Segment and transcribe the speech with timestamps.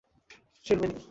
[0.65, 0.99] সে রুমে নেই!